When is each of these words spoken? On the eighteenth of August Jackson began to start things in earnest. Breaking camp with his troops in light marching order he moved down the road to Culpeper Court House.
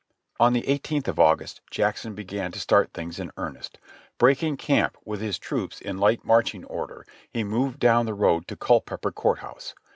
On 0.39 0.53
the 0.53 0.67
eighteenth 0.67 1.07
of 1.07 1.19
August 1.19 1.61
Jackson 1.69 2.15
began 2.15 2.51
to 2.53 2.59
start 2.59 2.91
things 2.91 3.19
in 3.19 3.29
earnest. 3.37 3.77
Breaking 4.17 4.57
camp 4.57 4.97
with 5.05 5.21
his 5.21 5.37
troops 5.37 5.79
in 5.79 5.99
light 5.99 6.25
marching 6.25 6.65
order 6.65 7.05
he 7.29 7.43
moved 7.43 7.77
down 7.77 8.07
the 8.07 8.15
road 8.15 8.47
to 8.47 8.55
Culpeper 8.55 9.11
Court 9.11 9.37
House. 9.45 9.75